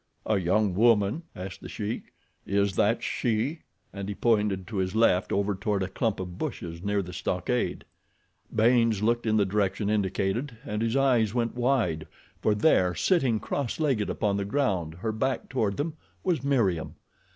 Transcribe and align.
"A 0.25 0.39
young 0.39 0.73
woman?" 0.73 1.21
asked 1.35 1.61
The 1.61 1.69
Sheik. 1.69 2.11
"Is 2.43 2.75
that 2.75 3.03
she?" 3.03 3.59
and 3.93 4.09
he 4.09 4.15
pointed 4.15 4.65
to 4.65 4.77
his 4.77 4.95
left 4.95 5.31
over 5.31 5.53
toward 5.53 5.83
a 5.83 5.87
clump 5.87 6.19
of 6.19 6.39
bushes 6.39 6.81
near 6.81 7.03
the 7.03 7.13
stockade. 7.13 7.85
Baynes 8.51 9.03
looked 9.03 9.27
in 9.27 9.37
the 9.37 9.45
direction 9.45 9.91
indicated 9.91 10.57
and 10.65 10.81
his 10.81 10.95
eyes 10.95 11.35
went 11.35 11.53
wide, 11.55 12.07
for 12.41 12.55
there, 12.55 12.95
sitting 12.95 13.39
cross 13.39 13.79
legged 13.79 14.09
upon 14.09 14.37
the 14.37 14.43
ground, 14.45 14.95
her 15.01 15.11
back 15.11 15.49
toward 15.49 15.77
them, 15.77 15.95
was 16.23 16.43
Meriem. 16.43 16.95